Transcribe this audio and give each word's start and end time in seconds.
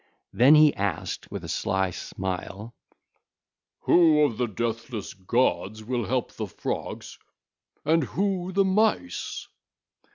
Then 0.33 0.55
he 0.55 0.73
asked 0.73 1.29
with 1.29 1.43
a 1.43 1.47
sly 1.47 1.91
smile; 1.91 2.73
'Who 3.81 4.21
of 4.23 4.39
the 4.39 4.47
deathless 4.47 5.13
gods 5.13 5.83
will 5.83 6.05
help 6.05 6.31
the 6.33 6.47
Frogs 6.47 7.19
and 7.85 8.03
who 8.03 8.51
the 8.51 8.65
Mice? 8.65 9.47